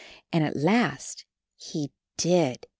[0.33, 1.25] And at last
[1.55, 2.65] he did.